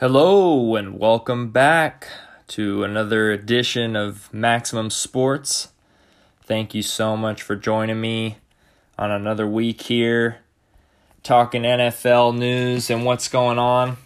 [0.00, 2.08] Hello, and welcome back
[2.46, 5.72] to another edition of Maximum Sports.
[6.42, 8.38] Thank you so much for joining me
[8.98, 10.38] on another week here,
[11.22, 13.98] talking NFL news and what's going on.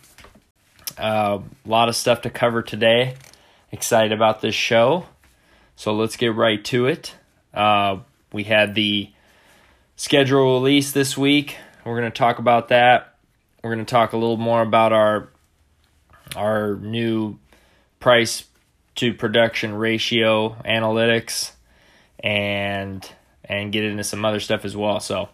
[0.98, 3.14] Uh, a lot of stuff to cover today.
[3.70, 5.06] Excited about this show.
[5.76, 7.14] So let's get right to it.
[7.54, 7.98] Uh,
[8.32, 9.12] we had the
[9.94, 11.56] schedule release this week.
[11.84, 13.14] We're going to talk about that.
[13.62, 15.28] We're going to talk a little more about our
[16.36, 17.38] our new
[18.00, 18.44] price
[18.96, 21.52] to production ratio analytics
[22.20, 23.08] and
[23.44, 25.00] and get into some other stuff as well.
[25.00, 25.28] So,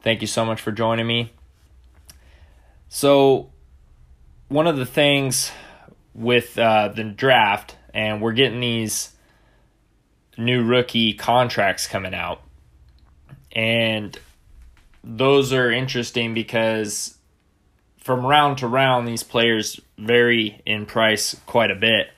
[0.00, 1.32] thank you so much for joining me.
[2.88, 3.50] So,
[4.48, 5.50] one of the things
[6.14, 9.12] with uh, the draft, and we're getting these
[10.36, 12.42] new rookie contracts coming out,
[13.52, 14.18] and
[15.04, 17.16] those are interesting because
[17.98, 22.08] from round to round, these players vary in price quite a bit.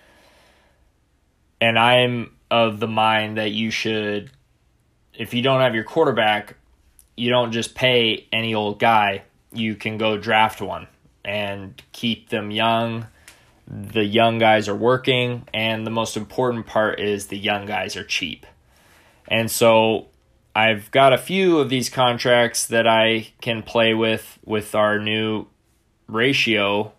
[1.61, 4.31] And I'm of the mind that you should,
[5.15, 6.57] if you don't have your quarterback,
[7.17, 9.23] you don't just pay any old guy.
[9.53, 10.89] You can go draft one
[11.25, 13.07] and keep them young.
[13.67, 18.05] The young guys are working, and the most important part is the young guys are
[18.05, 18.45] cheap.
[19.27, 20.09] And so
[20.55, 25.47] I've got a few of these contracts that I can play with with our new
[26.07, 26.93] ratio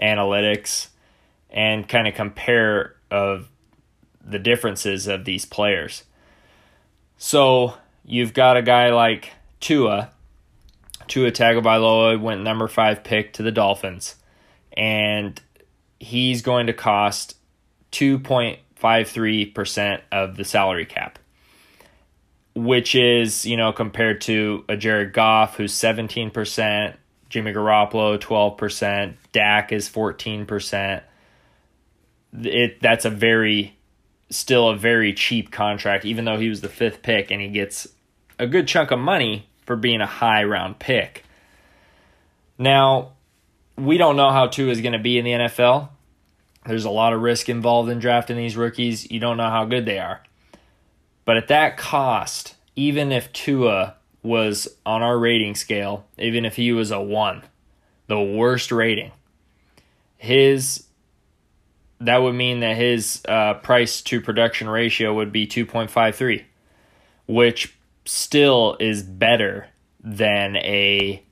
[0.00, 0.88] analytics
[1.50, 3.48] and kind of compare of
[4.24, 6.04] the differences of these players.
[7.16, 7.74] So
[8.04, 10.10] you've got a guy like Tua.
[11.08, 14.16] Tua Tagovailoa went number five pick to the Dolphins,
[14.76, 15.40] and
[15.98, 17.36] he's going to cost
[17.90, 21.18] two point five three percent of the salary cap,
[22.54, 26.96] which is you know compared to a Jared Goff who's seventeen percent,
[27.28, 31.02] Jimmy Garoppolo 12%, Dak is 14%.
[32.40, 33.76] It that's a very
[34.30, 37.88] still a very cheap contract even though he was the 5th pick and he gets
[38.38, 41.24] a good chunk of money for being a high round pick.
[42.58, 43.12] Now,
[43.76, 45.90] we don't know how Tua is going to be in the NFL.
[46.66, 49.10] There's a lot of risk involved in drafting these rookies.
[49.10, 50.22] You don't know how good they are.
[51.24, 56.72] But at that cost, even if Tua was on our rating scale, even if he
[56.72, 57.42] was a one,
[58.06, 59.12] the worst rating,
[60.16, 60.84] his
[62.00, 66.44] that would mean that his uh, price to production ratio would be 2.53,
[67.26, 69.68] which still is better
[70.00, 71.22] than a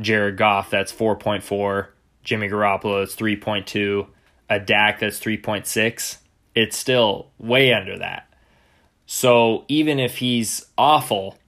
[0.00, 1.88] Jared Goff that's 4.4,
[2.24, 4.06] Jimmy Garoppolo that's 3.2,
[4.50, 6.18] a Dak that's 3.6.
[6.54, 8.28] It's still way under that.
[9.06, 11.38] So even if he's awful,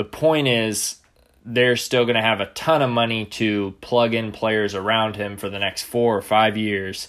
[0.00, 0.96] the point is,
[1.44, 5.36] they're still going to have a ton of money to plug in players around him
[5.36, 7.08] for the next four or five years.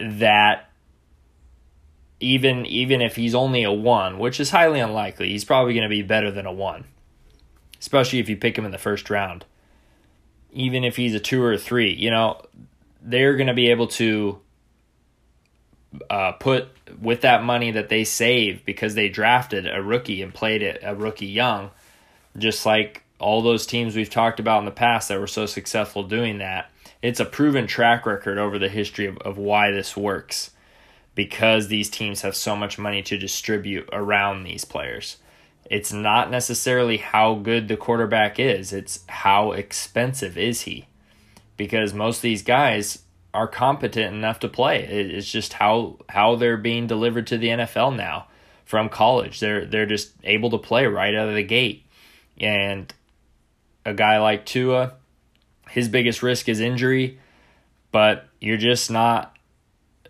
[0.00, 0.70] That
[2.20, 5.88] even even if he's only a one, which is highly unlikely, he's probably going to
[5.88, 6.84] be better than a one,
[7.80, 9.44] especially if you pick him in the first round.
[10.52, 12.40] Even if he's a two or a three, you know,
[13.02, 14.40] they're going to be able to
[16.08, 16.68] uh, put
[17.00, 20.94] with that money that they save because they drafted a rookie and played it a
[20.94, 21.70] rookie young,
[22.38, 26.02] just like all those teams we've talked about in the past that were so successful
[26.02, 26.70] doing that.
[27.02, 30.50] It's a proven track record over the history of, of why this works
[31.14, 35.16] because these teams have so much money to distribute around these players.
[35.70, 40.86] It's not necessarily how good the quarterback is, it's how expensive is he.
[41.56, 43.02] Because most of these guys
[43.32, 44.84] are competent enough to play.
[44.84, 48.26] It's just how how they're being delivered to the NFL now
[48.64, 49.40] from college.
[49.40, 51.84] They're they're just able to play right out of the gate.
[52.38, 52.92] And
[53.84, 54.94] a guy like Tua,
[55.68, 57.18] his biggest risk is injury,
[57.92, 59.36] but you're just not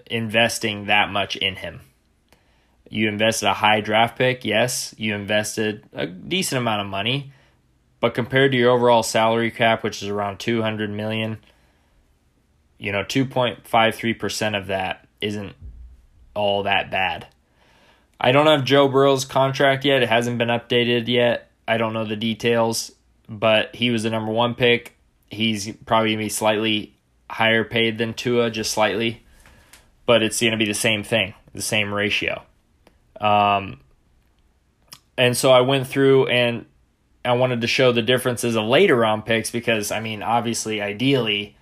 [0.07, 1.81] investing that much in him.
[2.89, 7.33] You invested a high draft pick, yes, you invested a decent amount of money,
[8.01, 11.39] but compared to your overall salary cap, which is around 200 million,
[12.81, 15.55] you know, 2.53% of that isn't
[16.35, 17.27] all that bad.
[18.19, 20.03] I don't have Joe Burrow's contract yet.
[20.03, 21.51] It hasn't been updated yet.
[21.69, 22.91] I don't know the details,
[23.29, 24.97] but he was the number one pick.
[25.29, 26.95] He's probably going to be slightly
[27.31, 29.25] higher paid than Tua, just slightly,
[30.07, 32.43] but it's going to be the same thing, the same ratio.
[33.21, 33.81] Um,
[35.19, 36.65] and so I went through and
[37.27, 41.57] I wanted to show the differences of later round picks because, I mean, obviously, ideally,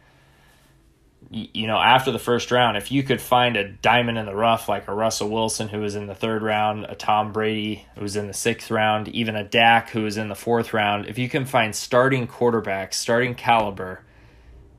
[1.31, 4.69] you know, after the first round, if you could find a diamond in the rough
[4.69, 8.17] like a Russell Wilson who was in the third round, a Tom Brady who was
[8.17, 11.29] in the sixth round, even a Dak who was in the fourth round, if you
[11.29, 14.03] can find starting quarterbacks, starting caliber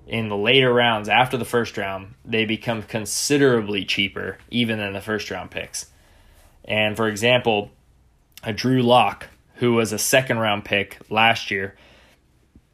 [0.07, 5.01] in the later rounds after the first round, they become considerably cheaper even than the
[5.01, 5.85] first round picks.
[6.65, 7.69] And for example,
[8.43, 11.75] a Drew Lock, who was a second round pick last year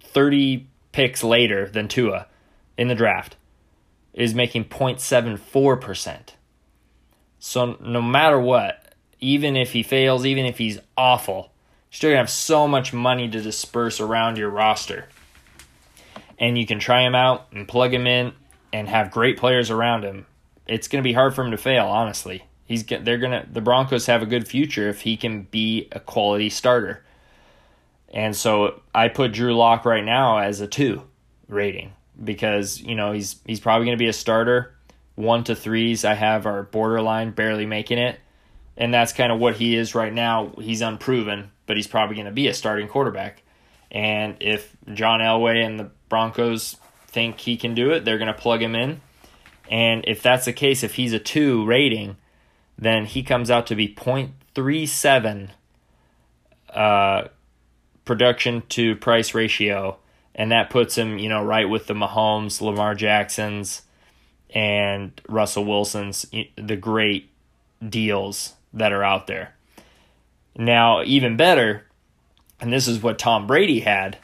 [0.03, 2.27] 30 picks later than Tua
[2.77, 3.37] in the draft,
[4.15, 6.31] is making 0.74%.
[7.39, 8.82] So no matter what,
[9.23, 11.53] even if he fails, even if he's awful,
[11.91, 15.09] still to have so much money to disperse around your roster.
[16.39, 18.33] And you can try him out and plug him in
[18.73, 20.27] and have great players around him.
[20.67, 22.45] It's going to be hard for him to fail, honestly.
[22.65, 26.49] He's they're gonna the Broncos have a good future if he can be a quality
[26.49, 27.05] starter.
[28.13, 31.03] And so I put Drew Lock right now as a two
[31.49, 31.93] rating
[32.23, 34.75] because you know he's he's probably going to be a starter.
[35.17, 38.19] One to threes I have are borderline, barely making it,
[38.77, 40.53] and that's kind of what he is right now.
[40.59, 43.43] He's unproven, but he's probably going to be a starting quarterback.
[43.91, 46.77] And if John Elway and the Broncos
[47.09, 49.01] think he can do it, they're going to plug him in.
[49.71, 52.17] And if that's the case, if he's a two rating,
[52.79, 55.51] then he comes out to be 0.37
[56.71, 57.25] uh,
[58.05, 59.99] production to price ratio.
[60.35, 63.83] And that puts him, you know, right with the Mahomes, Lamar Jacksons,
[64.55, 66.25] and Russell Wilson's,
[66.57, 67.31] the great
[67.87, 69.55] deals that are out there.
[70.57, 71.87] Now, even better,
[72.61, 74.19] and this is what Tom Brady had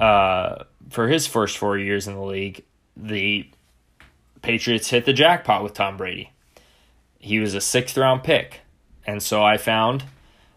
[0.00, 2.64] uh, for his first four years in the league,
[2.96, 3.48] the
[4.42, 6.32] Patriots hit the jackpot with Tom Brady.
[7.18, 8.60] He was a sixth round pick.
[9.06, 10.04] And so I found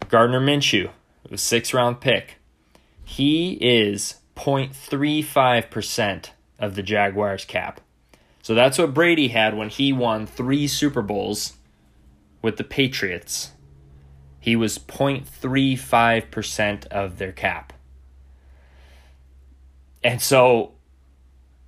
[0.08, 0.90] Gardner Minshew,
[1.30, 2.38] a sixth round pick.
[3.04, 7.80] He is 0.35% of the Jaguars cap.
[8.42, 11.54] So that's what Brady had when he won three Super Bowls
[12.44, 13.52] with the Patriots.
[14.38, 17.72] He was 0.35% of their cap.
[20.04, 20.72] And so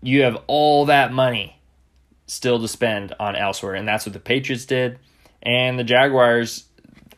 [0.03, 1.63] you have all that money
[2.27, 3.75] still to spend on elsewhere.
[3.75, 4.99] And that's what the Patriots did.
[5.43, 6.65] And the Jaguars,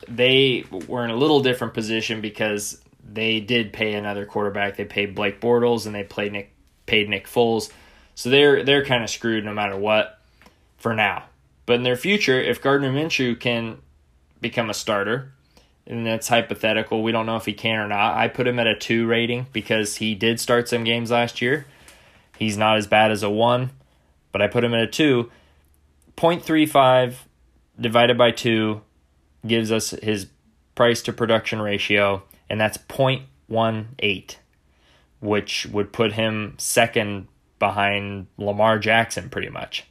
[0.06, 4.76] they were in a little different position because they did pay another quarterback.
[4.76, 6.54] They paid Blake Bortles and they played Nick
[6.86, 7.72] paid Nick Foles.
[8.14, 10.20] So they're they're kind of screwed no matter what
[10.76, 11.24] for now.
[11.68, 13.76] But in their future, if Gardner Minshew can
[14.40, 15.34] become a starter,
[15.86, 18.16] and that's hypothetical, we don't know if he can or not.
[18.16, 21.66] I put him at a two rating because he did start some games last year.
[22.38, 23.70] He's not as bad as a one
[24.32, 25.28] but I put him at a 2.
[26.16, 27.16] 0.35
[27.80, 28.80] divided by 2
[29.44, 30.28] gives us his
[30.76, 34.36] price to production ratio, and that's 0.18,
[35.20, 37.26] which would put him second
[37.58, 39.87] behind Lamar Jackson pretty much.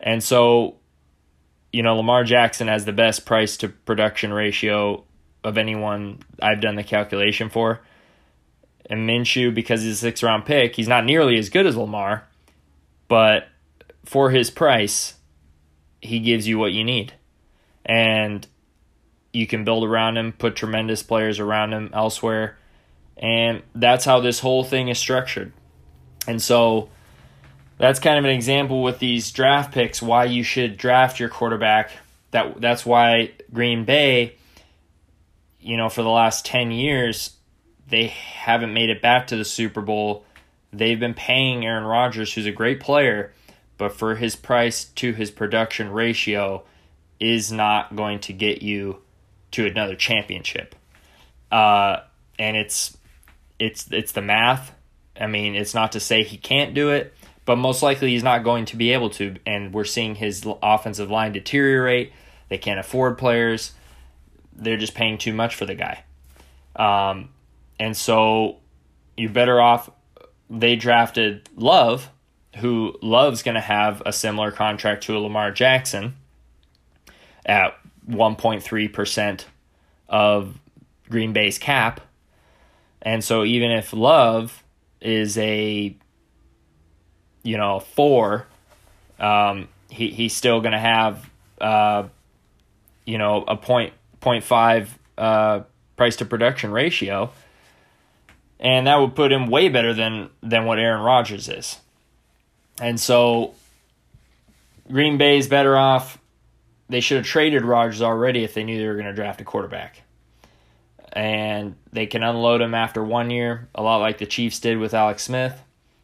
[0.00, 0.76] And so,
[1.72, 5.04] you know, Lamar Jackson has the best price to production ratio
[5.44, 7.80] of anyone I've done the calculation for.
[8.86, 12.26] And Minshew, because he's a six round pick, he's not nearly as good as Lamar,
[13.08, 13.48] but
[14.04, 15.14] for his price,
[16.00, 17.12] he gives you what you need.
[17.84, 18.46] And
[19.32, 22.56] you can build around him, put tremendous players around him elsewhere.
[23.16, 25.52] And that's how this whole thing is structured.
[26.26, 26.88] And so
[27.80, 31.90] that's kind of an example with these draft picks why you should draft your quarterback.
[32.30, 34.36] That that's why Green Bay,
[35.60, 37.36] you know, for the last 10 years,
[37.88, 40.24] they haven't made it back to the Super Bowl
[40.72, 43.32] they've been paying Aaron Rodgers, who's a great player,
[43.78, 46.64] but for his price to his production ratio
[47.18, 48.98] is not going to get you
[49.52, 50.74] to another championship.
[51.50, 52.00] Uh,
[52.38, 52.96] and it's
[53.58, 54.72] it's it's the math.
[55.20, 57.14] I mean, it's not to say he can't do it,
[57.50, 59.34] but most likely he's not going to be able to.
[59.44, 62.12] And we're seeing his offensive line deteriorate.
[62.48, 63.72] They can't afford players.
[64.54, 66.04] They're just paying too much for the guy.
[66.76, 67.30] Um,
[67.80, 68.58] and so
[69.16, 69.90] you're better off
[70.48, 72.10] they drafted Love,
[72.58, 76.14] who Love's going to have a similar contract to Lamar Jackson
[77.44, 77.76] at
[78.08, 79.44] 1.3%
[80.08, 80.56] of
[81.08, 82.00] Green Bay's cap.
[83.02, 84.62] And so even if Love
[85.00, 85.96] is a
[87.42, 88.46] you know, 4,
[89.18, 91.28] um, he he's still going to have
[91.60, 92.04] uh,
[93.04, 95.60] you know, a point point five uh,
[95.96, 97.30] price to production ratio
[98.60, 101.78] and that would put him way better than than what Aaron Rodgers is.
[102.80, 103.54] And so
[104.90, 106.18] Green Bay's better off.
[106.88, 109.44] They should have traded Rodgers already if they knew they were going to draft a
[109.44, 110.02] quarterback.
[111.12, 114.94] and they can unload him after one year, a lot like the Chiefs did with
[114.94, 115.60] Alex Smith.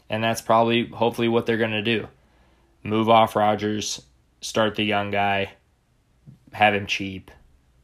[0.08, 2.08] And that's probably, hopefully, what they're going to do.
[2.82, 4.02] Move off Rodgers,
[4.40, 5.52] start the young guy,
[6.52, 7.30] have him cheap,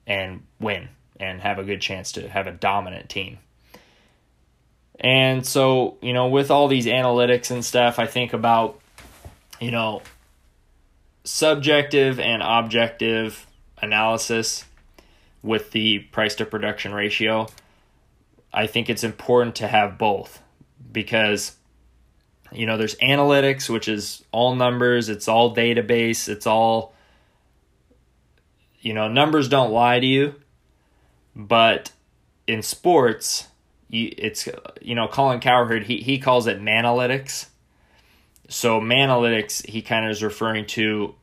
[0.07, 0.89] and win,
[1.19, 3.39] and have a good chance to have a dominant team.
[5.01, 8.79] And so, you know, with all these analytics and stuff, I think about,
[9.61, 10.03] you know,
[11.25, 13.47] subjective and objective
[13.79, 14.65] analysis
[15.43, 17.49] with the price to production ratio.
[18.53, 20.41] I think it's important to have both
[20.93, 21.57] because
[22.53, 26.95] you know there's analytics which is all numbers, it's all database, it's all
[28.83, 30.35] you know, numbers don't lie to you.
[31.35, 31.93] But
[32.47, 33.49] in sports,
[33.91, 34.49] it's
[34.83, 37.47] you know Colin Cowherd he he calls it manalytics.
[38.49, 41.15] So manalytics he kind of is referring to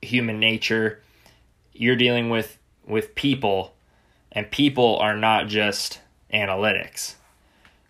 [0.00, 1.00] human nature.
[1.72, 3.74] You're dealing with with people,
[4.32, 6.00] and people are not just
[6.32, 7.14] analytics.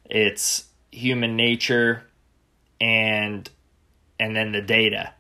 [0.05, 2.05] It's human nature
[2.83, 3.49] and
[4.19, 5.15] and then the data.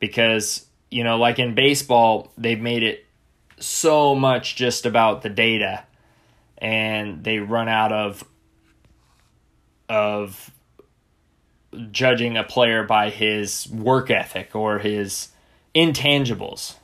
[0.00, 3.04] Because, you know, like in baseball, they've made it
[3.60, 5.84] so much just about the data
[6.56, 8.24] and they run out of
[9.88, 10.50] of
[11.90, 15.28] judging a player by his work ethic or his
[15.74, 16.76] intangibles.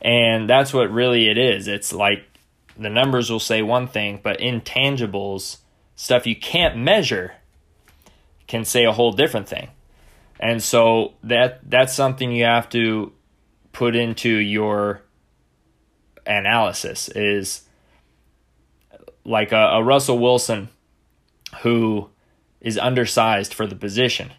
[0.00, 1.68] And that's what really it is.
[1.68, 2.24] It's like
[2.76, 5.58] the numbers will say one thing, but intangibles,
[5.94, 7.34] stuff you can't measure,
[8.50, 9.68] can say a whole different thing.
[10.40, 13.12] And so that that's something you have to
[13.70, 15.02] put into your
[16.26, 17.62] analysis is
[19.24, 20.68] like a, a Russell Wilson
[21.60, 22.10] who
[22.60, 24.32] is undersized for the position,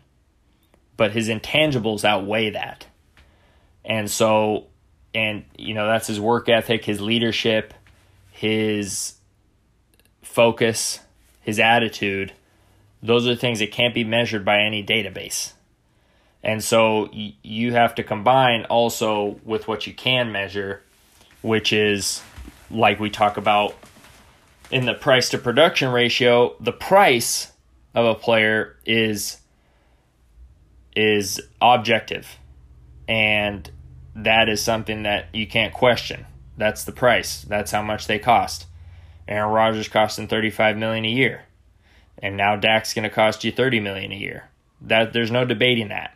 [0.98, 2.88] but his intangibles outweigh that.
[3.86, 4.68] And so
[5.14, 7.74] and you know that's his work ethic, his leadership,
[8.30, 9.14] his
[10.22, 11.00] focus,
[11.40, 12.34] his attitude.
[13.04, 15.54] Those are things that can't be measured by any database.
[16.44, 20.84] And so y- you have to combine also with what you can measure,
[21.42, 22.22] which is
[22.70, 23.76] like we talk about
[24.72, 27.52] in the price to production ratio, the price
[27.94, 29.38] of a player is
[30.96, 32.38] is objective.
[33.08, 33.70] And
[34.16, 36.26] that is something that you can't question.
[36.58, 37.42] That's the price.
[37.44, 38.68] That's how much they cost.
[39.28, 41.44] Aaron Rodgers costing 35 million a year.
[42.20, 44.50] And now Dak's going to cost you 30 million a year.
[44.82, 46.16] That there's no debating that.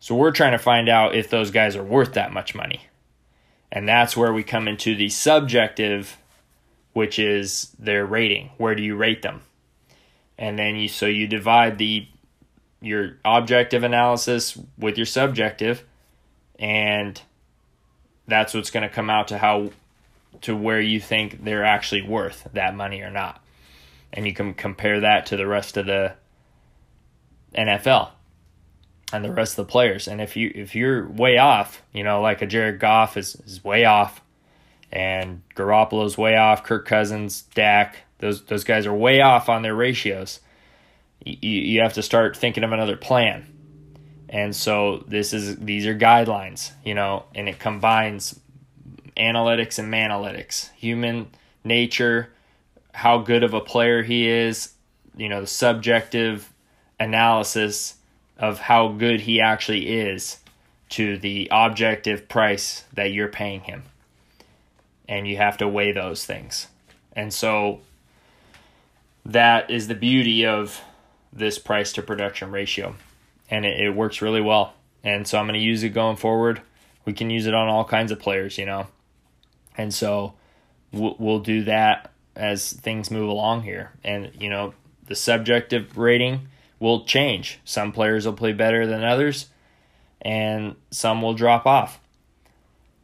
[0.00, 2.86] So we're trying to find out if those guys are worth that much money.
[3.70, 6.16] And that's where we come into the subjective
[6.98, 8.50] which is their rating.
[8.56, 9.42] Where do you rate them?
[10.36, 12.08] And then you so you divide the
[12.80, 15.84] your objective analysis with your subjective
[16.58, 17.20] and
[18.26, 19.70] that's what's going to come out to how
[20.40, 23.42] to where you think they're actually worth that money or not
[24.12, 26.14] and you can compare that to the rest of the
[27.56, 28.10] NFL
[29.12, 30.08] and the rest of the players.
[30.08, 33.64] And if you if you're way off you know like a Jared Goff is, is
[33.64, 34.20] way off
[34.90, 39.74] and Garoppolo's way off Kirk Cousins Dak those those guys are way off on their
[39.74, 40.40] ratios
[41.24, 43.46] you, you have to start thinking of another plan.
[44.28, 48.38] And so this is these are guidelines, you know, and it combines
[49.16, 51.28] analytics and manalytics, human
[51.64, 52.30] nature,
[52.98, 54.72] how good of a player he is,
[55.16, 56.52] you know, the subjective
[56.98, 57.94] analysis
[58.36, 60.38] of how good he actually is
[60.88, 63.84] to the objective price that you're paying him.
[65.08, 66.66] And you have to weigh those things.
[67.12, 67.82] And so
[69.24, 70.80] that is the beauty of
[71.32, 72.96] this price to production ratio
[73.48, 74.74] and it, it works really well.
[75.04, 76.62] And so I'm going to use it going forward.
[77.04, 78.88] We can use it on all kinds of players, you know.
[79.76, 80.34] And so
[80.90, 83.92] we'll, we'll do that as things move along here.
[84.04, 84.72] And, you know,
[85.06, 87.60] the subjective rating will change.
[87.64, 89.46] Some players will play better than others,
[90.22, 92.00] and some will drop off.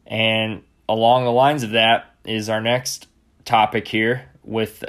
[0.07, 3.09] And along the lines of that is our next
[3.45, 4.85] topic here with,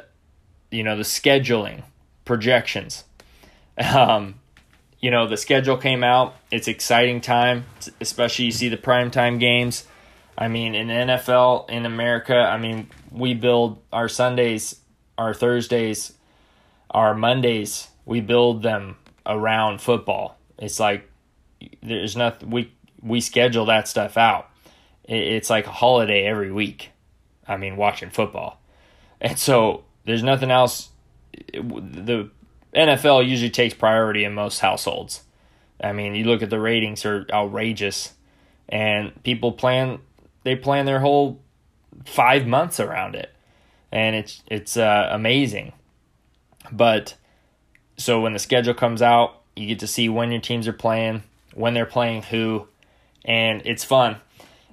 [0.72, 1.84] you know, the scheduling
[2.24, 3.04] projections.
[3.78, 4.36] Um,
[5.02, 6.36] you know, the schedule came out.
[6.50, 7.66] It's exciting time,
[8.00, 9.86] especially you see the primetime games.
[10.38, 14.80] I mean, in NFL in America, I mean, we build our Sundays,
[15.18, 16.14] our Thursdays,
[16.92, 20.38] our Mondays, we build them around football.
[20.58, 21.10] It's like
[21.82, 24.50] there's nothing we we schedule that stuff out.
[25.04, 26.92] It's like a holiday every week.
[27.48, 28.60] I mean, watching football.
[29.22, 30.90] And so there's nothing else
[31.54, 32.30] the
[32.74, 35.24] NFL usually takes priority in most households.
[35.82, 38.14] I mean, you look at the ratings are outrageous,
[38.70, 40.00] and people plan
[40.46, 41.42] they plan their whole
[42.06, 43.34] five months around it.
[43.92, 45.74] and it's it's uh, amazing.
[46.72, 47.16] But
[47.98, 51.24] so when the schedule comes out, you get to see when your teams are playing,
[51.54, 52.68] when they're playing who,
[53.24, 54.18] and it's fun.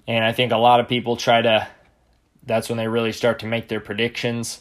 [0.06, 1.68] And I think a lot of people try to.
[2.44, 4.60] That's when they really start to make their predictions.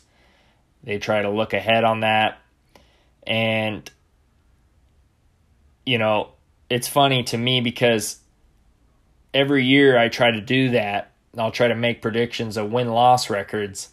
[0.84, 2.40] They try to look ahead on that,
[3.26, 3.90] and
[5.86, 6.34] you know
[6.70, 8.21] it's funny to me because
[9.34, 11.12] every year I try to do that.
[11.38, 13.90] I'll try to make predictions of win loss records.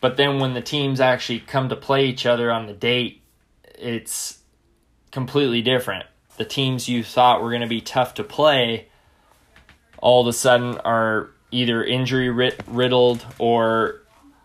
[0.00, 3.22] But then when the teams actually come to play each other on the date,
[3.78, 4.38] it's
[5.12, 6.06] completely different.
[6.36, 8.88] The teams you thought were going to be tough to play
[9.98, 14.00] all of a sudden are either injury riddled or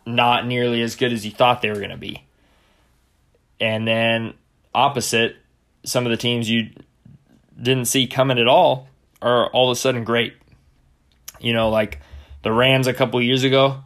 [0.05, 2.23] not nearly as good as you thought they were going to be.
[3.59, 4.33] And then
[4.73, 5.37] opposite,
[5.85, 6.71] some of the teams you
[7.59, 8.89] didn't see coming at all
[9.25, 10.35] are all of a sudden great.
[11.39, 11.99] You know, like
[12.43, 13.83] the Rams a couple years ago,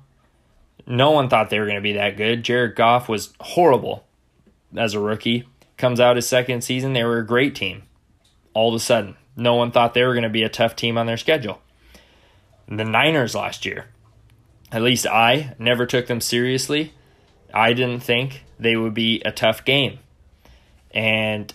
[0.85, 2.43] no one thought they were going to be that good.
[2.43, 4.05] Jared Goff was horrible
[4.75, 5.47] as a rookie.
[5.77, 7.83] Comes out his second season, they were a great team.
[8.53, 10.97] All of a sudden, no one thought they were going to be a tough team
[10.97, 11.61] on their schedule.
[12.67, 13.87] The Niners last year,
[14.71, 16.93] at least I never took them seriously.
[17.53, 19.99] I didn't think they would be a tough game.
[20.91, 21.53] And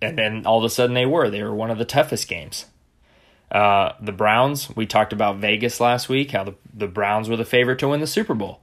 [0.00, 1.30] and then all of a sudden they were.
[1.30, 2.66] They were one of the toughest games.
[3.54, 7.44] Uh, the Browns, we talked about Vegas last week, how the, the Browns were the
[7.44, 8.60] favorite to win the Super Bowl.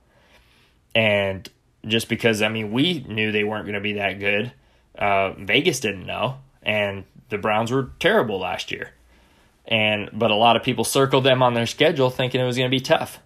[0.94, 1.50] And
[1.88, 4.52] just because, I mean, we knew they weren't going to be that good,
[5.00, 6.40] uh, Vegas didn't know.
[6.62, 8.92] And the Browns were terrible last year.
[9.66, 12.70] And but a lot of people circled them on their schedule thinking it was going
[12.70, 13.20] to be tough.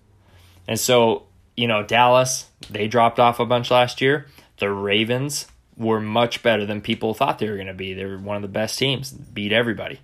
[0.68, 1.24] And so,
[1.58, 4.28] you know, Dallas, they dropped off a bunch last year.
[4.58, 7.94] The Ravens were much better than people thought they were going to be.
[7.94, 10.00] They were one of the best teams, beat everybody.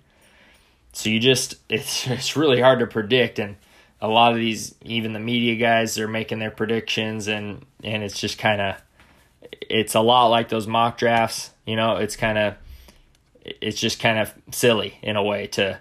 [0.92, 3.56] So you just it's it's really hard to predict and
[4.00, 8.20] a lot of these even the media guys are making their predictions and and it's
[8.20, 8.76] just kind of
[9.60, 12.54] it's a lot like those mock drafts, you know, it's kind of
[13.44, 15.80] it's just kind of silly in a way to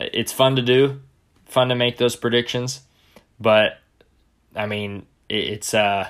[0.00, 1.00] it's fun to do,
[1.44, 2.80] fun to make those predictions,
[3.40, 3.78] but
[4.54, 6.08] I mean, it's uh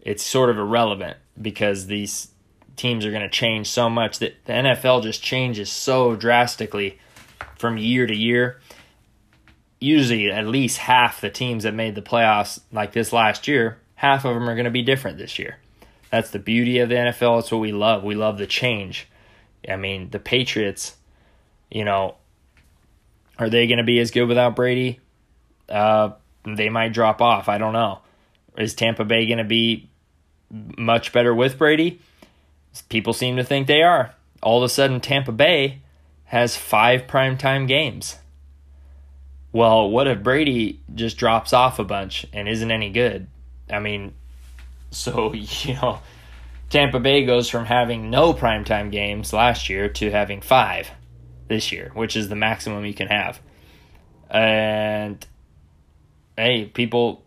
[0.00, 2.28] it's sort of irrelevant because these
[2.76, 6.98] teams are going to change so much that the NFL just changes so drastically
[7.56, 8.60] from year to year.
[9.78, 14.24] Usually, at least half the teams that made the playoffs like this last year, half
[14.24, 15.58] of them are going to be different this year.
[16.10, 17.40] That's the beauty of the NFL.
[17.40, 18.02] It's what we love.
[18.02, 19.08] We love the change.
[19.68, 20.96] I mean, the Patriots,
[21.70, 22.14] you know,
[23.38, 25.00] are they going to be as good without Brady?
[25.68, 26.10] Uh,
[26.44, 27.48] they might drop off.
[27.48, 28.00] I don't know.
[28.56, 29.90] Is Tampa Bay going to be
[30.50, 32.00] much better with Brady?
[32.88, 34.14] People seem to think they are.
[34.42, 35.80] All of a sudden, Tampa Bay
[36.26, 38.18] has five primetime games.
[39.52, 43.28] Well, what if Brady just drops off a bunch and isn't any good?
[43.70, 44.14] I mean,
[44.90, 46.00] so, you know,
[46.68, 50.90] Tampa Bay goes from having no primetime games last year to having five
[51.48, 53.40] this year, which is the maximum you can have.
[54.28, 55.24] And
[56.36, 57.24] hey, people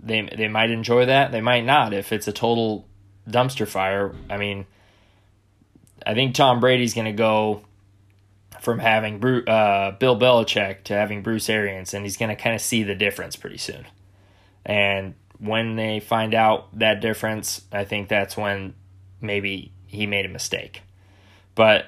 [0.00, 2.88] they they might enjoy that, they might not if it's a total
[3.28, 4.14] dumpster fire.
[4.30, 4.66] I mean,
[6.06, 7.62] I think Tom Brady's going to go
[8.68, 9.14] from having
[9.48, 12.94] uh, Bill Belichick to having Bruce Arians, and he's going to kind of see the
[12.94, 13.86] difference pretty soon.
[14.66, 18.74] And when they find out that difference, I think that's when
[19.22, 20.82] maybe he made a mistake.
[21.54, 21.86] But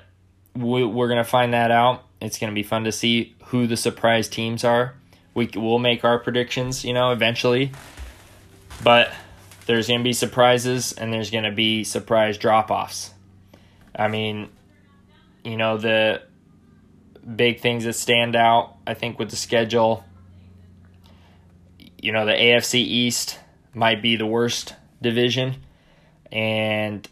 [0.56, 2.04] we, we're going to find that out.
[2.18, 4.94] It's going to be fun to see who the surprise teams are.
[5.34, 7.72] We will make our predictions, you know, eventually.
[8.82, 9.12] But
[9.66, 13.12] there's going to be surprises and there's going to be surprise drop offs.
[13.94, 14.48] I mean,
[15.44, 16.22] you know, the
[17.36, 20.04] big things that stand out, I think, with the schedule.
[21.98, 23.38] You know, the AFC East
[23.74, 25.56] might be the worst division.
[26.32, 27.06] And,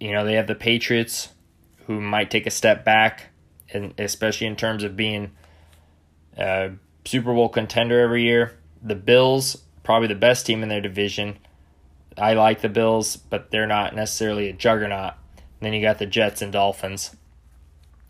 [0.00, 1.28] you know, they have the Patriots
[1.86, 3.30] who might take a step back,
[3.72, 5.32] and especially in terms of being
[6.36, 6.70] a
[7.04, 8.58] Super Bowl contender every year.
[8.82, 11.38] The Bills, probably the best team in their division.
[12.18, 15.14] I like the Bills, but they're not necessarily a juggernaut.
[15.36, 17.16] And then you got the Jets and Dolphins.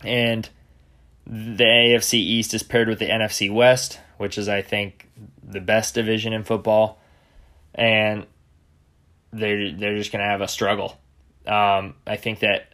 [0.02, 0.48] And
[1.26, 5.08] the AFC East is paired with the NFC West, which is, I think,
[5.42, 7.00] the best division in football,
[7.74, 8.26] and
[9.32, 10.98] they're they're just to have a struggle.
[11.46, 12.72] Um, I think that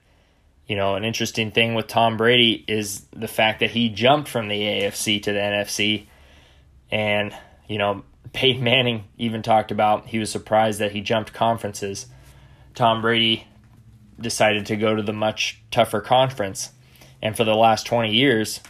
[0.67, 4.49] you know an interesting thing with Tom Brady is the fact that he jumped from
[4.49, 6.07] the AFC to the NFC,
[6.91, 7.35] and
[7.69, 12.07] you know Peyton Manning even talked about he was surprised that he jumped conferences.
[12.75, 13.47] Tom Brady
[14.21, 16.71] decided to go to the much tougher conference
[17.23, 18.61] and for the last 20 years,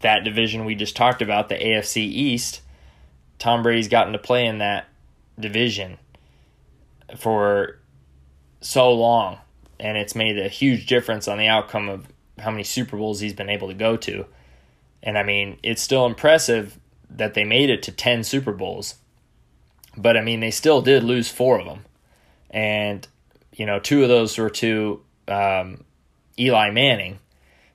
[0.00, 2.60] that division we just talked about, the AFC East,
[3.38, 4.88] Tom Brady's gotten to play in that
[5.38, 5.98] division.
[7.18, 7.78] for
[8.60, 9.38] so long,
[9.78, 12.06] and it's made a huge difference on the outcome of
[12.38, 14.26] how many Super Bowls he's been able to go to.
[15.02, 16.78] And I mean, it's still impressive
[17.10, 18.96] that they made it to 10 Super Bowls.
[19.96, 21.84] But I mean, they still did lose four of them.
[22.50, 23.06] And,
[23.54, 25.84] you know, two of those were to um,
[26.38, 27.18] Eli Manning,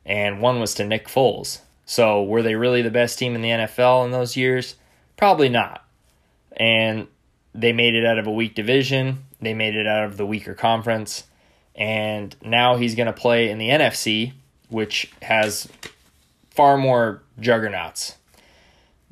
[0.06, 1.60] and one was to Nick Foles.
[1.86, 4.76] So were they really the best team in the NFL in those years?
[5.18, 5.86] Probably not.
[6.56, 7.08] And
[7.54, 10.54] they made it out of a weak division, they made it out of the weaker
[10.54, 11.26] conference.
[11.76, 14.34] And now he's going to play in the NFC,
[14.70, 15.68] which has
[16.52, 18.18] far more juggernauts,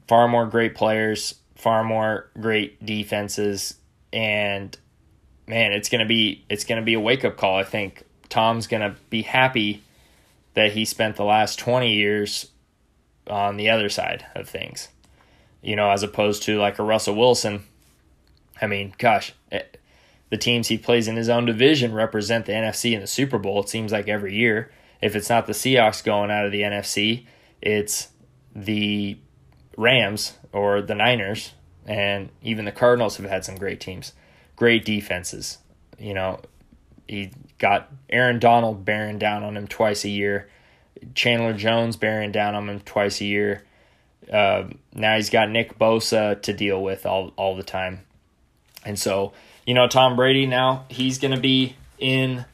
[0.07, 3.75] far more great players, far more great defenses,
[4.13, 4.77] and
[5.47, 7.57] man, it's gonna be it's gonna be a wake up call.
[7.57, 9.83] I think Tom's gonna be happy
[10.53, 12.47] that he spent the last twenty years
[13.29, 14.89] on the other side of things,
[15.61, 17.63] you know, as opposed to like a Russell Wilson.
[18.61, 19.77] I mean, gosh, it, eh,
[20.29, 23.61] the teams he plays in his own division represent the NFC in the Super Bowl.
[23.61, 24.71] It seems like every year.
[25.01, 27.25] If it's not the Seahawks going out of the NFC,
[27.61, 28.09] it's
[28.55, 29.17] the
[29.77, 31.53] Rams or the Niners,
[31.85, 34.13] and even the Cardinals have had some great teams,
[34.55, 35.59] great defenses.
[35.97, 36.41] You know,
[37.09, 40.47] he got Aaron Donald bearing down on him twice a year,
[41.15, 43.63] Chandler Jones bearing down on him twice a year.
[44.31, 48.01] Uh, now he's got Nick Bosa to deal with all all the time,
[48.85, 49.33] and so
[49.65, 52.45] you know Tom Brady now he's to be in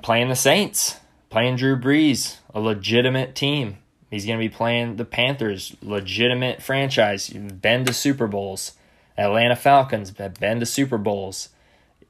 [0.00, 0.96] playing the Saints,
[1.28, 3.76] playing Drew Brees, a legitimate team.
[4.10, 8.72] He's going to be playing the Panthers, legitimate franchise, been to Super Bowls.
[9.18, 11.50] Atlanta Falcons have been to Super Bowls.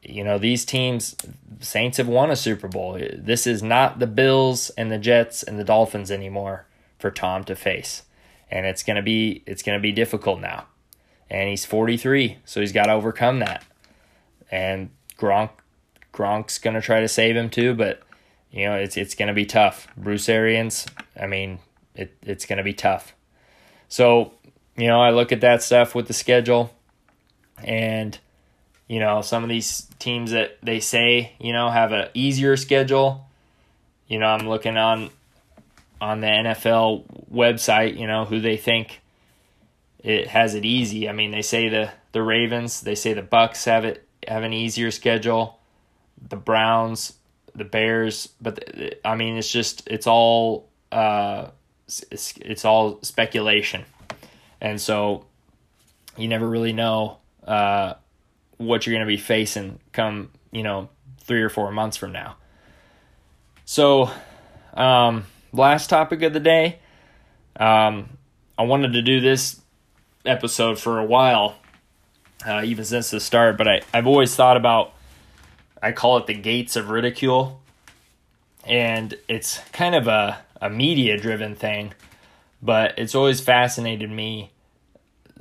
[0.02, 1.16] You know, these teams,
[1.60, 2.98] Saints have won a Super Bowl.
[3.14, 6.66] This is not the Bills and the Jets and the Dolphins anymore
[6.98, 8.02] for Tom to face.
[8.50, 10.66] And it's going to be it's going to be difficult now.
[11.30, 13.64] And he's 43, so he's got to overcome that.
[14.50, 15.50] And Gronk
[16.12, 18.02] Gronk's going to try to save him too, but
[18.50, 19.88] you know, it's it's going to be tough.
[19.96, 20.86] Bruce Arians,
[21.20, 21.58] I mean,
[21.94, 23.14] it it's going to be tough.
[23.88, 24.32] So,
[24.76, 26.74] you know, I look at that stuff with the schedule
[27.62, 28.18] and
[28.88, 33.26] you know, some of these teams that they say, you know, have a easier schedule.
[34.08, 35.10] You know, I'm looking on
[36.00, 39.00] on the NFL website, you know, who they think
[39.98, 41.08] it has it easy.
[41.08, 44.54] I mean, they say the the Ravens, they say the Bucs have it have an
[44.54, 45.58] easier schedule.
[46.26, 47.12] The Browns,
[47.54, 51.48] the Bears, but the, I mean, it's just it's all uh,
[51.86, 53.84] it's, it's all speculation,
[54.60, 55.26] and so
[56.16, 57.94] you never really know uh,
[58.58, 60.88] what you're going to be facing come you know
[61.20, 62.36] three or four months from now.
[63.64, 64.10] So,
[64.74, 66.78] um, last topic of the day.
[67.56, 68.18] Um,
[68.56, 69.60] I wanted to do this
[70.24, 71.56] episode for a while,
[72.46, 74.94] uh, even since the start, but I, I've always thought about
[75.82, 77.60] I call it the gates of ridicule.
[78.64, 81.94] And it's kind of a, a media driven thing,
[82.60, 84.50] but it's always fascinated me,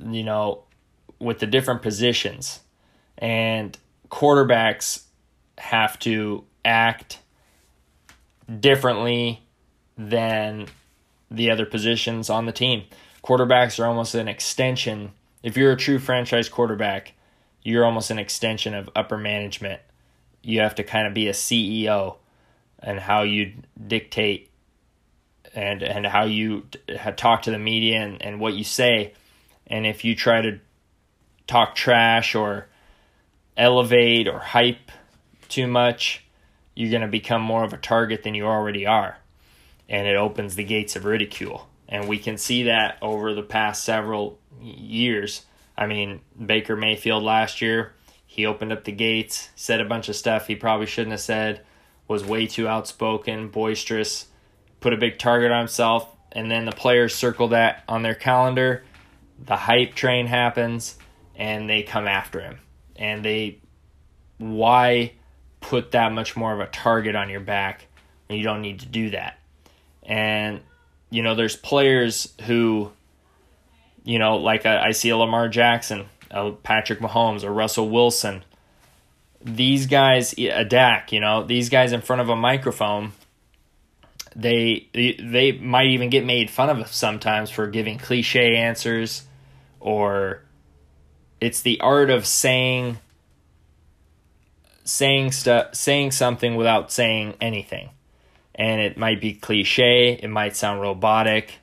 [0.02, 0.62] you know,
[1.18, 2.60] with the different positions.
[3.18, 3.76] And
[4.10, 5.02] quarterbacks
[5.58, 7.18] have to act
[8.60, 9.42] differently
[9.96, 10.68] than
[11.30, 12.84] the other positions on the team.
[13.22, 15.12] Quarterbacks are almost an extension.
[15.42, 17.12] If you're a true franchise quarterback,
[17.62, 19.80] you're almost an extension of upper management
[20.42, 22.16] you have to kind of be a CEO
[22.78, 23.54] and how you
[23.86, 24.50] dictate
[25.54, 26.64] and and how you
[27.16, 29.12] talk to the media and, and what you say
[29.66, 30.58] and if you try to
[31.46, 32.68] talk trash or
[33.58, 34.90] elevate or hype
[35.48, 36.24] too much
[36.74, 39.18] you're going to become more of a target than you already are
[39.88, 43.84] and it opens the gates of ridicule and we can see that over the past
[43.84, 45.44] several years
[45.76, 47.92] i mean baker mayfield last year
[48.38, 51.62] he opened up the gates, said a bunch of stuff he probably shouldn't have said,
[52.06, 54.26] was way too outspoken, boisterous,
[54.78, 58.84] put a big target on himself, and then the players circle that on their calendar.
[59.44, 60.98] The hype train happens,
[61.34, 62.60] and they come after him.
[62.98, 63.60] And they,
[64.38, 65.12] why
[65.60, 67.86] put that much more of a target on your back
[68.26, 69.38] when you don't need to do that?
[70.02, 70.60] And,
[71.10, 72.90] you know, there's players who,
[74.04, 78.44] you know, like I, I see a Lamar Jackson a Patrick Mahomes, a Russell Wilson.
[79.42, 83.12] These guys, a Dak, you know, these guys in front of a microphone,
[84.34, 89.22] they they might even get made fun of sometimes for giving cliche answers,
[89.80, 90.42] or
[91.40, 92.98] it's the art of saying
[94.84, 97.90] saying stuff saying something without saying anything
[98.54, 101.56] and it might be cliche it might sound robotic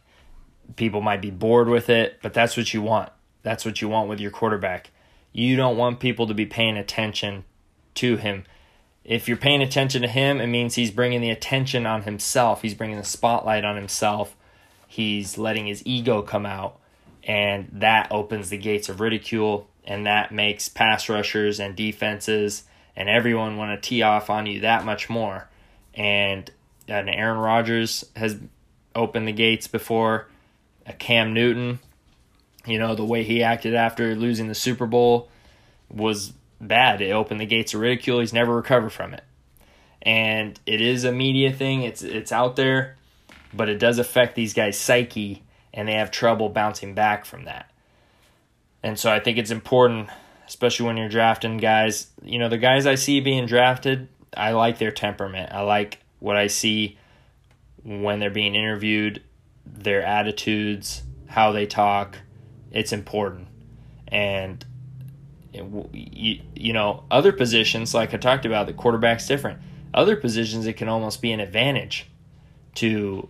[0.76, 3.10] people might be bored with it but that's what you want
[3.46, 4.90] that's what you want with your quarterback.
[5.32, 7.46] You don't want people to be paying attention
[7.94, 8.44] to him.
[9.04, 12.64] If you're paying attention to him, it means he's bringing the attention on himself.
[12.64, 14.36] He's bringing the spotlight on himself.
[14.88, 16.80] He's letting his ego come out.
[17.26, 19.68] And that opens the gates of ridicule.
[19.84, 22.64] And that makes pass rushers and defenses
[22.96, 25.48] and everyone want to tee off on you that much more.
[25.94, 26.50] And,
[26.88, 28.38] and Aaron Rodgers has
[28.96, 30.28] opened the gates before.
[30.86, 31.80] A Cam Newton,
[32.66, 35.30] you know, the way he acted after losing the Super Bowl
[35.90, 37.02] was bad.
[37.02, 38.20] It opened the gates of ridicule.
[38.20, 39.24] He's never recovered from it.
[40.04, 41.82] And it is a media thing.
[41.82, 42.98] It's it's out there,
[43.52, 45.42] but it does affect these guys' psyche
[45.76, 47.70] and they have trouble bouncing back from that.
[48.82, 50.10] And so I think it's important
[50.48, 52.08] especially when you're drafting guys.
[52.24, 55.52] You know, the guys I see being drafted, I like their temperament.
[55.52, 56.98] I like what I see
[57.84, 59.22] when they're being interviewed,
[59.66, 62.18] their attitudes, how they talk.
[62.72, 63.48] It's important.
[64.08, 64.64] And
[65.52, 69.60] you, you know, other positions like I talked about, the quarterback's different.
[69.94, 72.08] Other positions it can almost be an advantage
[72.76, 73.30] to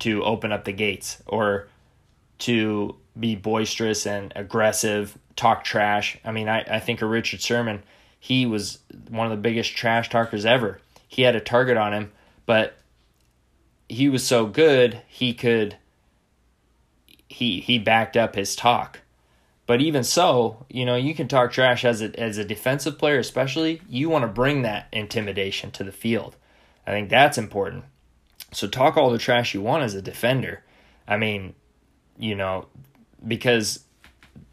[0.00, 1.68] to open up the gates or
[2.38, 6.18] to be boisterous and aggressive talk trash.
[6.24, 7.82] I mean, I, I think of Richard Sherman.
[8.18, 8.78] He was
[9.08, 10.80] one of the biggest trash talkers ever.
[11.08, 12.12] He had a target on him,
[12.44, 12.76] but
[13.88, 15.76] he was so good he could
[17.28, 19.00] he he backed up his talk.
[19.66, 23.18] But even so, you know, you can talk trash as a as a defensive player,
[23.18, 23.82] especially.
[23.88, 26.36] You want to bring that intimidation to the field.
[26.86, 27.84] I think that's important.
[28.56, 30.62] So talk all the trash you want as a defender.
[31.06, 31.54] I mean,
[32.18, 32.68] you know,
[33.26, 33.84] because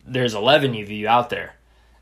[0.06, 1.56] there's 11 of you out there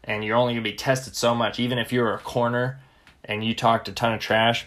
[0.04, 1.60] and you're only going to be tested so much.
[1.60, 2.80] Even if you're a corner
[3.24, 4.66] and you talked a ton of trash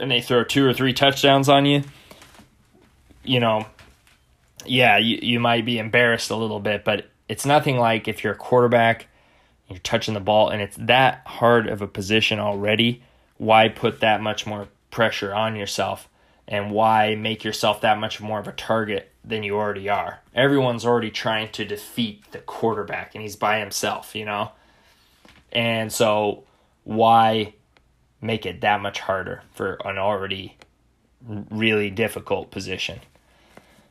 [0.00, 1.82] and they throw two or three touchdowns on you
[3.22, 3.64] you know
[4.66, 8.34] yeah you, you might be embarrassed a little bit but it's nothing like if you're
[8.34, 9.06] a quarterback
[9.68, 13.02] you're touching the ball and it's that hard of a position already.
[13.38, 16.08] Why put that much more pressure on yourself
[16.48, 20.20] and why make yourself that much more of a target than you already are.
[20.34, 24.52] Everyone's already trying to defeat the quarterback and he's by himself, you know?
[25.52, 26.44] And so
[26.84, 27.54] why
[28.20, 30.56] make it that much harder for an already
[31.26, 33.00] really difficult position?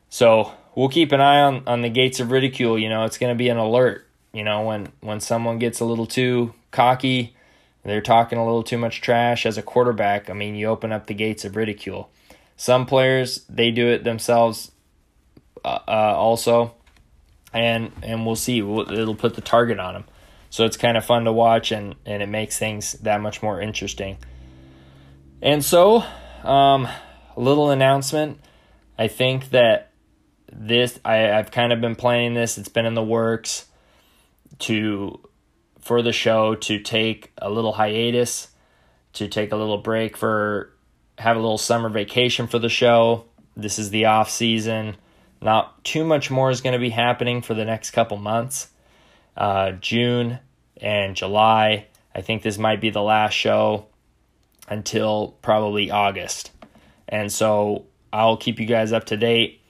[0.09, 2.79] So we'll keep an eye on, on the gates of ridicule.
[2.79, 4.07] You know, it's to be an alert.
[4.31, 7.35] You know, when, when someone gets a little too cocky,
[7.83, 11.05] they're talking a little too much trash as a quarterback, I mean, you open up
[11.05, 12.09] the gates of ridicule.
[12.57, 14.71] Some players, they do it themselves
[15.63, 16.73] uh, uh, also,
[17.53, 18.59] and and we'll see.
[18.59, 20.05] It'll put the target on them,
[20.49, 23.59] so it's kind of fun to watch, and and it makes things that much more
[23.59, 24.17] interesting.
[25.41, 26.03] And so,
[26.43, 26.87] um,
[27.35, 28.39] little announcement.
[28.97, 29.91] I think that
[30.51, 32.57] this I, I've kind of been planning this.
[32.57, 33.65] It's been in the works
[34.59, 35.19] to
[35.81, 38.47] for the show to take a little hiatus,
[39.13, 40.74] to take a little break for
[41.17, 43.25] have a little summer vacation for the show.
[43.55, 44.97] This is the off season.
[45.41, 48.69] Not too much more is going to be happening for the next couple months.
[49.37, 50.39] Uh, June
[50.77, 51.87] and July.
[52.13, 53.87] I think this might be the last show
[54.67, 56.51] until probably August.
[57.07, 59.61] And so I'll keep you guys up to date.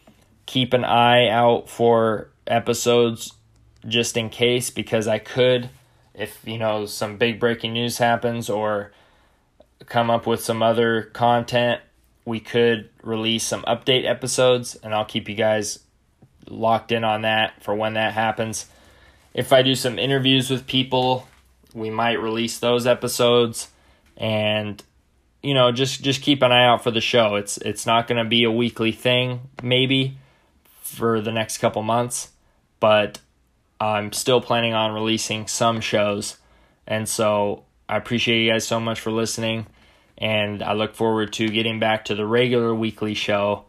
[0.45, 3.33] Keep an eye out for episodes
[3.87, 5.69] just in case because I could
[6.17, 8.91] if you know some big breaking news happens or
[9.85, 11.81] come up with some other content.
[12.25, 15.79] We could release some update episodes, and I'll keep you guys
[16.47, 18.67] locked in on that for when that happens.
[19.33, 21.27] If I do some interviews with people,
[21.73, 23.69] we might release those episodes.
[24.17, 24.81] And
[25.45, 27.35] you know just just keep an eye out for the show.
[27.35, 30.17] It's it's not going to be a weekly thing maybe
[30.81, 32.29] for the next couple months
[32.79, 33.19] but
[33.79, 36.37] i'm still planning on releasing some shows.
[36.87, 39.65] And so i appreciate you guys so much for listening
[40.17, 43.65] and I look forward to getting back to the regular weekly show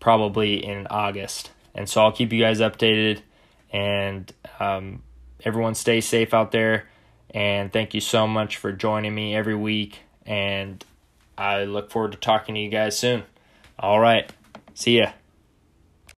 [0.00, 1.50] probably in August.
[1.74, 3.20] And so I'll keep you guys updated,
[3.72, 5.02] and um,
[5.44, 6.88] everyone stay safe out there.
[7.30, 10.00] And thank you so much for joining me every week.
[10.24, 10.82] And
[11.36, 13.24] I look forward to talking to you guys soon.
[13.78, 14.30] All right.
[14.74, 15.12] See ya.